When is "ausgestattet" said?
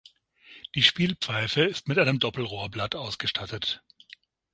2.95-3.83